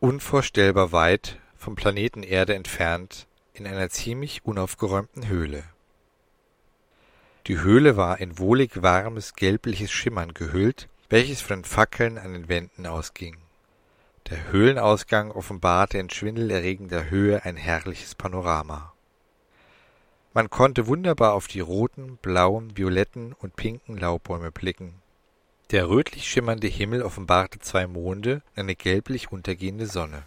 [0.00, 5.64] unvorstellbar weit vom Planeten Erde entfernt, in einer ziemlich unaufgeräumten Höhle.
[7.48, 12.48] Die Höhle war in wohlig warmes, gelbliches Schimmern gehüllt, welches von den Fackeln an den
[12.48, 13.38] Wänden ausging.
[14.30, 18.92] Der Höhlenausgang offenbarte in schwindelerregender Höhe ein herrliches Panorama.
[20.32, 24.94] Man konnte wunderbar auf die roten, blauen, violetten und pinken Laubbäume blicken.
[25.70, 30.22] Der rötlich schimmernde Himmel offenbarte zwei Monde und eine gelblich untergehende Sonne.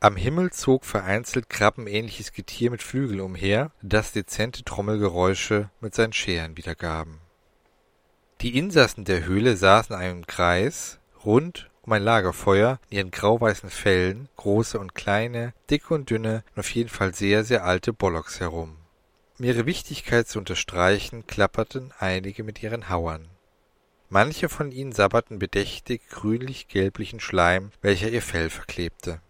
[0.00, 6.56] Am Himmel zog vereinzelt krabbenähnliches Getier mit Flügeln umher, das dezente Trommelgeräusche mit seinen Scheren
[6.56, 7.18] wiedergaben.
[8.40, 13.68] Die Insassen der Höhle saßen in einem Kreis, rund um ein Lagerfeuer, in ihren grauweißen
[13.68, 18.40] Fellen, große und kleine, dicke und dünne und auf jeden Fall sehr, sehr alte Bollocks
[18.40, 18.76] herum.
[19.38, 23.28] Um ihre Wichtigkeit zu unterstreichen, klapperten einige mit ihren Hauern.
[24.08, 29.20] Manche von ihnen sabberten bedächtig grünlich-gelblichen Schleim, welcher ihr Fell verklebte.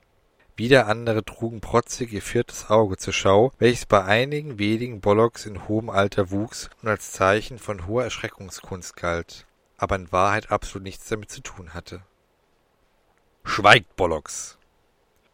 [0.54, 5.66] Wieder andere trugen protzig ihr viertes Auge zur Schau, welches bei einigen wenigen Bollocks in
[5.66, 9.46] hohem Alter wuchs und als Zeichen von hoher Erschreckungskunst galt,
[9.78, 12.02] aber in Wahrheit absolut nichts damit zu tun hatte.
[13.44, 14.58] Schweigt, Bollocks!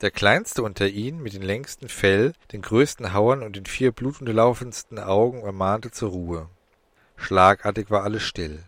[0.02, 4.98] Der kleinste unter ihnen, mit dem längsten Fell, den größten Hauern und den vier blutunterlaufensten
[4.98, 6.48] Augen, ermahnte zur Ruhe.
[7.17, 8.64] Schlagartig war alles still.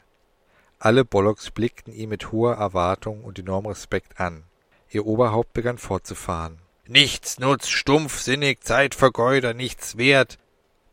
[0.85, 4.45] Alle Bollocks blickten ihn mit hoher Erwartung und enormem Respekt an.
[4.91, 6.59] Ihr Oberhaupt begann fortzufahren.
[6.87, 10.37] Nichts nutzt, stumpfsinnig, Zeitvergeuder, nichts wert.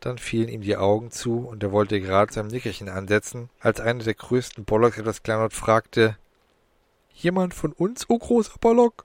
[0.00, 4.02] Dann fielen ihm die Augen zu, und er wollte gerade sein Nickerchen ansetzen, als einer
[4.02, 6.16] der größten Bollocks etwas kleinlaut fragte
[7.12, 9.04] Jemand von uns, o oh großer Bollock?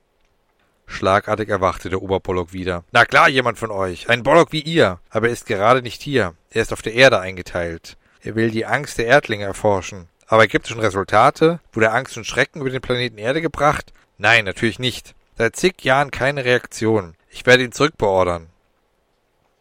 [0.86, 2.86] Schlagartig erwachte der Oberbollock wieder.
[2.94, 4.08] Na klar, jemand von euch.
[4.08, 5.02] Ein Bollock wie ihr.
[5.10, 6.36] Aber er ist gerade nicht hier.
[6.50, 7.98] Er ist auf der Erde eingeteilt.
[8.22, 10.08] Er will die Angst der Erdlinge erforschen.
[10.28, 11.62] Aber gibt es schon Resultate?
[11.72, 13.94] Wurde Angst und Schrecken über den Planeten Erde gebracht?
[14.18, 15.16] Nein, natürlich nicht.
[15.38, 17.16] Seit zig Jahren keine Reaktion.
[17.30, 18.50] Ich werde ihn zurückbeordern.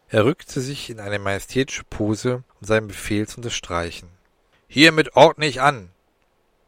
[0.09, 4.09] Er rückte sich in eine majestätische Pose, um seinen Befehl zu unterstreichen.
[4.67, 5.89] Hiermit ordne ich an.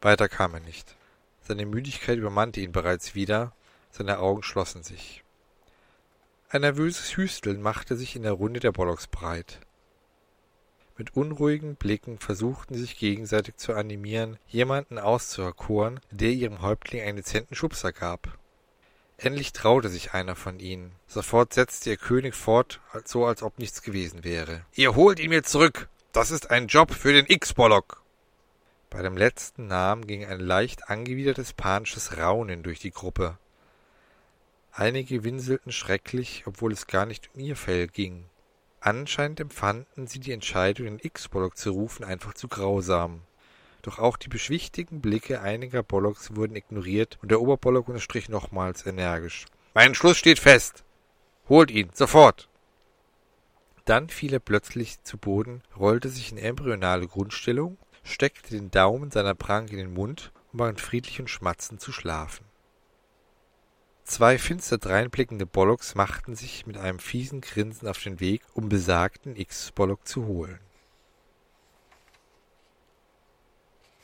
[0.00, 0.96] Weiter kam er nicht.
[1.42, 3.52] Seine Müdigkeit übermannte ihn bereits wieder,
[3.90, 5.24] seine Augen schlossen sich.
[6.48, 9.58] Ein nervöses Hüsteln machte sich in der Runde der Bollocks breit.
[11.00, 17.16] Mit unruhigen Blicken versuchten sie sich gegenseitig zu animieren, jemanden auszuerkoren, der ihrem Häuptling einen
[17.16, 18.36] dezenten Schubser gab.
[19.16, 20.92] Endlich traute sich einer von ihnen.
[21.06, 24.66] Sofort setzte ihr König fort, so als ob nichts gewesen wäre.
[24.74, 25.88] Ihr holt ihn mir zurück!
[26.12, 28.02] Das ist ein Job für den X-Bollock!
[28.90, 33.38] Bei dem letzten Namen ging ein leicht angewidertes panisches Raunen durch die Gruppe.
[34.70, 38.26] Einige winselten schrecklich, obwohl es gar nicht um ihr Fell ging.
[38.80, 43.22] Anscheinend empfanden sie die Entscheidung, den X-Bollock zu rufen, einfach zu grausam.
[43.82, 49.46] Doch auch die beschwichtigten Blicke einiger Bollocks wurden ignoriert und der Oberbollock unterstrich nochmals energisch.
[49.74, 50.84] Mein Entschluss steht fest.
[51.48, 52.48] Holt ihn, sofort.
[53.84, 59.34] Dann fiel er plötzlich zu Boden, rollte sich in embryonale Grundstellung, steckte den Daumen seiner
[59.34, 62.44] Pranke in den Mund und begann friedlich und schmatzend zu schlafen.
[64.10, 69.36] Zwei finster dreinblickende Bollocks machten sich mit einem fiesen Grinsen auf den Weg, um besagten
[69.36, 70.58] X-Bollock zu holen